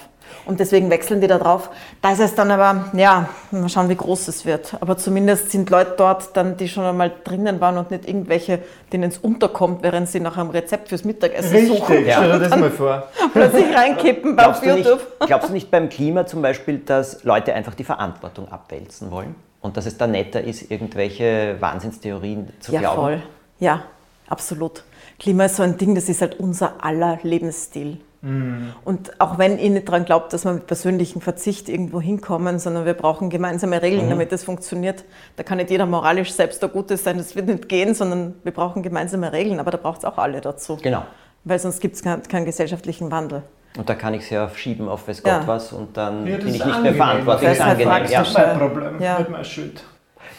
[0.46, 1.70] Und deswegen wechseln die da drauf.
[2.02, 4.76] Da ist es dann aber, ja, mal schauen, wie groß es wird.
[4.82, 8.60] Aber zumindest sind Leute dort dann, die schon einmal drinnen waren und nicht irgendwelche,
[8.92, 12.06] denen es unterkommt, während sie nach einem Rezept fürs Mittagessen Richtig, suchen.
[12.06, 12.18] Ja.
[12.18, 13.08] Stell dir das mal vor.
[13.34, 15.00] Plötzlich reinkippen bei glaubst YouTube.
[15.00, 19.36] Nicht, glaubst du nicht beim Klima zum Beispiel, dass Leute einfach die Verantwortung abwälzen wollen?
[19.62, 22.98] Und dass es da netter ist, irgendwelche Wahnsinnstheorien zu ja, glauben?
[22.98, 23.22] Ja, voll.
[23.60, 23.84] Ja,
[24.32, 24.84] absolut.
[25.20, 28.00] Klima ist so ein Ding, das ist halt unser aller Lebensstil.
[28.22, 28.74] Mhm.
[28.86, 32.86] Und auch wenn ich nicht daran glaube, dass wir mit persönlichem Verzicht irgendwo hinkommen, sondern
[32.86, 34.12] wir brauchen gemeinsame Regeln, mhm.
[34.12, 35.04] damit das funktioniert.
[35.36, 38.52] Da kann nicht jeder moralisch selbst der Gute sein, das wird nicht gehen, sondern wir
[38.52, 40.78] brauchen gemeinsame Regeln, aber da braucht es auch alle dazu.
[40.82, 41.04] Genau.
[41.44, 43.42] Weil sonst gibt es keinen, keinen gesellschaftlichen Wandel.
[43.78, 45.48] Und da kann ich es ja schieben auf weiß Gott ja.
[45.48, 47.50] was und dann ja, bin ich nicht mehr verantwortlich.
[47.50, 48.12] Das ist halt angenehm.
[48.12, 48.20] Ja.
[48.20, 49.20] Das ist mein Problem, ja.
[49.20, 49.84] nicht meine Schuld.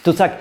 [0.04, 0.36] Du sagst,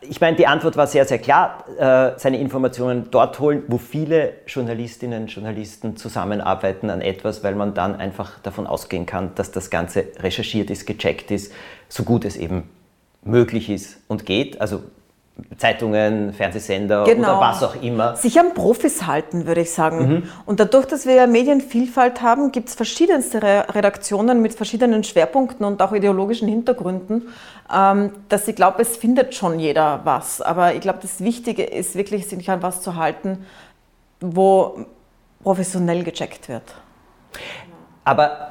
[0.00, 1.64] ich meine, die Antwort war sehr, sehr klar.
[1.78, 7.74] Äh, seine Informationen dort holen, wo viele Journalistinnen und Journalisten zusammenarbeiten an etwas, weil man
[7.74, 11.52] dann einfach davon ausgehen kann, dass das Ganze recherchiert ist, gecheckt ist,
[11.88, 12.70] so gut es eben
[13.22, 14.60] möglich ist und geht.
[14.60, 14.82] Also
[15.56, 17.38] Zeitungen, Fernsehsender genau.
[17.38, 18.16] oder was auch immer.
[18.16, 20.08] Sich an Profis halten, würde ich sagen.
[20.08, 20.22] Mhm.
[20.46, 25.80] Und dadurch, dass wir ja Medienvielfalt haben, gibt es verschiedenste Redaktionen mit verschiedenen Schwerpunkten und
[25.82, 27.28] auch ideologischen Hintergründen,
[27.74, 30.40] ähm, dass ich glaube, es findet schon jeder was.
[30.40, 33.46] Aber ich glaube, das Wichtige ist wirklich, sich an was zu halten,
[34.20, 34.84] wo
[35.42, 36.74] professionell gecheckt wird.
[38.04, 38.49] Aber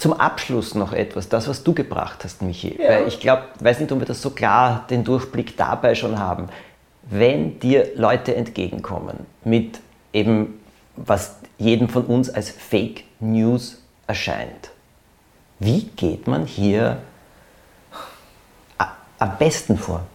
[0.00, 2.78] zum Abschluss noch etwas, das, was du gebracht hast, Michi.
[2.80, 2.88] Ja.
[2.88, 6.48] Weil ich glaube, weiß nicht, ob wir das so klar den Durchblick dabei schon haben.
[7.02, 9.80] Wenn dir Leute entgegenkommen mit
[10.12, 10.60] eben,
[10.96, 14.70] was jedem von uns als Fake News erscheint,
[15.58, 16.98] wie geht man hier
[19.18, 20.06] am besten vor?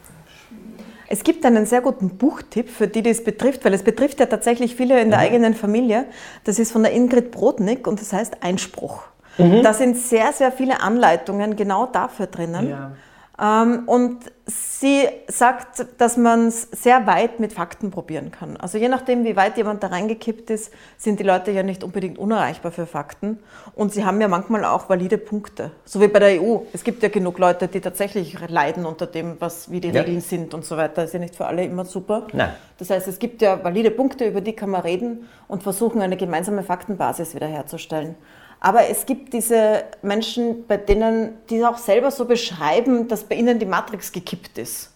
[1.07, 4.25] Es gibt einen sehr guten Buchtipp für die, die es betrifft, weil es betrifft ja
[4.25, 5.25] tatsächlich viele in der mhm.
[5.25, 6.05] eigenen Familie.
[6.43, 9.03] Das ist von der Ingrid Brodnik und das heißt Einspruch.
[9.37, 9.63] Mhm.
[9.63, 12.69] Da sind sehr, sehr viele Anleitungen genau dafür drinnen.
[12.69, 12.91] Ja.
[13.37, 18.55] Ähm, und sie sagt, dass man es sehr weit mit Fakten probieren kann.
[18.55, 22.17] Also je nachdem, wie weit jemand da reingekippt ist, sind die Leute ja nicht unbedingt
[22.17, 23.39] unerreichbar für Fakten.
[23.75, 25.71] Und sie haben ja manchmal auch valide Punkte.
[25.83, 26.59] So wie bei der EU.
[26.71, 30.01] Es gibt ja genug Leute, die tatsächlich leiden unter dem, was, wie die ja.
[30.01, 31.01] Regeln sind und so weiter.
[31.01, 32.27] Das ist ja nicht für alle immer super.
[32.31, 32.53] Nein.
[32.77, 36.15] Das heißt, es gibt ja valide Punkte, über die kann man reden und versuchen, eine
[36.15, 38.15] gemeinsame Faktenbasis wiederherzustellen.
[38.59, 43.59] Aber es gibt diese Menschen, bei denen, die auch selber so beschreiben, dass bei ihnen
[43.59, 44.91] die Matrix gekippt ist.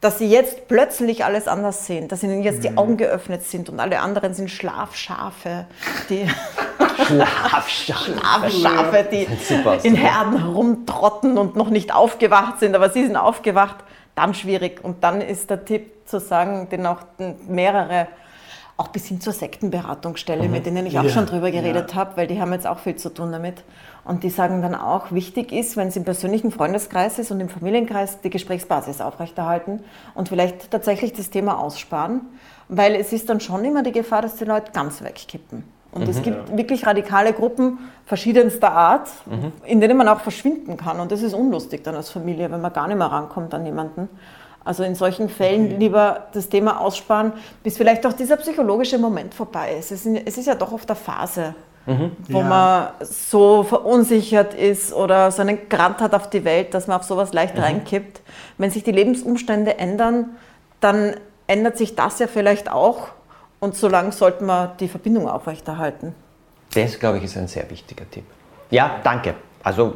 [0.00, 2.78] Dass sie jetzt plötzlich alles anders sehen, dass ihnen jetzt die mhm.
[2.78, 5.66] Augen geöffnet sind und alle anderen sind Schlafschafe,
[6.08, 6.26] die
[7.06, 9.26] Schlafschafe, Schlafschafe die
[9.86, 13.76] in Herden herumtrotten und noch nicht aufgewacht sind, aber sie sind aufgewacht,
[14.14, 14.82] dann schwierig.
[14.82, 17.00] Und dann ist der Tipp zu sagen, den auch
[17.46, 18.08] mehrere
[18.80, 20.50] auch bis hin zur Sektenberatungsstelle, mhm.
[20.52, 21.10] mit denen ich auch ja.
[21.10, 21.96] schon drüber geredet ja.
[21.96, 23.62] habe, weil die haben jetzt auch viel zu tun damit.
[24.04, 27.50] Und die sagen dann auch, wichtig ist, wenn es im persönlichen Freundeskreis ist und im
[27.50, 29.80] Familienkreis, die Gesprächsbasis aufrechterhalten
[30.14, 32.22] und vielleicht tatsächlich das Thema aussparen,
[32.68, 35.64] weil es ist dann schon immer die Gefahr, dass die Leute ganz wegkippen.
[35.92, 36.56] Und mhm, es gibt ja.
[36.56, 39.52] wirklich radikale Gruppen verschiedenster Art, mhm.
[39.66, 41.00] in denen man auch verschwinden kann.
[41.00, 44.08] Und das ist unlustig dann als Familie, wenn man gar nicht mehr rankommt an jemanden.
[44.64, 45.76] Also in solchen Fällen okay.
[45.78, 49.90] lieber das Thema aussparen, bis vielleicht auch dieser psychologische Moment vorbei ist.
[49.90, 51.54] Es ist, ja doch oft eine Phase,
[51.86, 52.12] mhm.
[52.28, 52.44] wo ja.
[52.44, 57.04] man so verunsichert ist oder so einen Grant hat auf die Welt, dass man auf
[57.04, 57.62] sowas leicht mhm.
[57.62, 58.20] reinkippt.
[58.58, 60.36] Wenn sich die Lebensumstände ändern,
[60.80, 61.14] dann
[61.46, 63.08] ändert sich das ja vielleicht auch
[63.60, 66.14] und so lange sollten wir die Verbindung aufrechterhalten.
[66.74, 68.24] Das, glaube ich, ist ein sehr wichtiger Tipp.
[68.70, 69.34] Ja, danke.
[69.62, 69.94] Also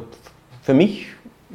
[0.61, 1.07] für mich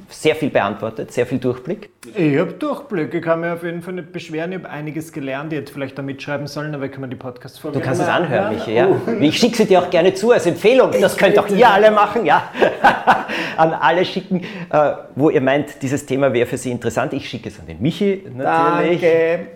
[0.09, 1.91] sehr viel beantwortet, sehr viel Durchblick.
[2.15, 3.13] Ich habe Durchblick.
[3.15, 4.53] Ich kann mir auf jeden Fall nicht beschweren.
[4.53, 5.53] Ich habe einiges gelernt.
[5.53, 8.09] Ich hätte vielleicht da mitschreiben sollen, aber ich kann mir die Podcast-Folge Du kannst es
[8.09, 8.75] anhören, Michi.
[8.75, 8.89] Ja.
[8.89, 8.99] Uh.
[9.21, 10.91] Ich schicke sie dir auch gerne zu als Empfehlung.
[11.01, 12.25] Das könnt auch ihr alle machen.
[12.25, 12.51] Ja.
[13.57, 17.13] an alle schicken, äh, wo ihr meint, dieses Thema wäre für Sie interessant.
[17.13, 19.01] Ich schicke es an den Michi natürlich.
[19.01, 19.47] Danke.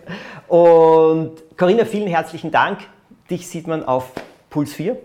[0.49, 2.79] Und Corinna, vielen herzlichen Dank.
[3.31, 4.13] Dich sieht man auf
[4.51, 4.97] Puls 4.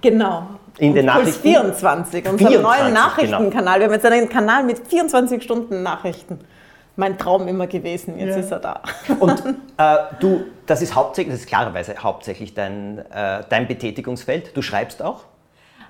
[0.00, 0.48] Genau.
[0.78, 3.50] In den Puls 24, unserem neuen Nachrichtenkanal.
[3.50, 3.78] Genau.
[3.78, 6.40] Wir haben jetzt einen Kanal mit 24 Stunden Nachrichten.
[6.96, 8.40] Mein Traum immer gewesen, jetzt ja.
[8.40, 8.80] ist er da.
[9.20, 9.42] Und
[9.76, 14.56] äh, du, das ist hauptsächlich, das ist klarerweise hauptsächlich dein, äh, dein Betätigungsfeld.
[14.56, 15.24] Du schreibst auch?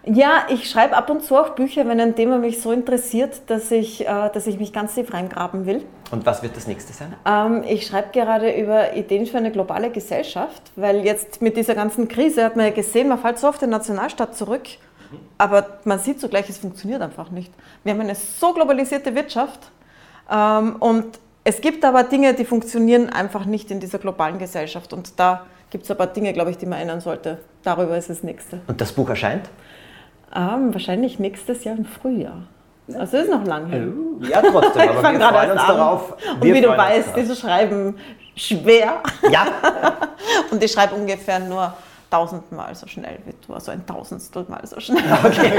[0.06, 3.70] Ja, ich schreibe ab und zu auch Bücher, wenn ein Thema mich so interessiert, dass
[3.70, 5.84] ich, äh, dass ich mich ganz tief reingraben will.
[6.10, 7.14] Und was wird das nächste sein?
[7.26, 12.08] Ähm, ich schreibe gerade über Ideen für eine globale Gesellschaft, weil jetzt mit dieser ganzen
[12.08, 14.62] Krise hat man ja gesehen, man fällt so auf den Nationalstaat zurück,
[15.38, 17.52] aber man sieht zugleich, es funktioniert einfach nicht.
[17.82, 19.60] Wir haben eine so globalisierte Wirtschaft
[20.30, 25.18] ähm, und es gibt aber Dinge, die funktionieren einfach nicht in dieser globalen Gesellschaft und
[25.18, 27.38] da gibt es ein paar Dinge, glaube ich, die man ändern sollte.
[27.62, 28.60] Darüber ist das nächste.
[28.66, 29.48] Und das Buch erscheint?
[30.34, 32.42] Ähm, wahrscheinlich nächstes Jahr im Frühjahr.
[32.92, 34.18] Also ist noch lang hin.
[34.20, 35.76] Oh, ja, trotzdem, aber wir freuen uns an.
[35.76, 36.16] darauf.
[36.34, 37.96] Und wie du weißt, diese schreiben
[38.36, 39.00] schwer.
[39.30, 39.46] Ja.
[40.50, 41.72] Und ich schreibe ungefähr nur
[42.10, 45.02] tausendmal so schnell wie du, also ein Tausendstel mal so schnell.
[45.24, 45.52] Okay.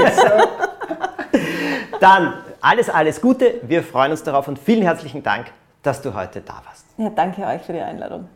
[2.00, 3.54] Dann alles, alles Gute.
[3.62, 5.46] Wir freuen uns darauf und vielen herzlichen Dank,
[5.82, 6.86] dass du heute da warst.
[6.98, 8.28] Ja, danke euch für die Einladung.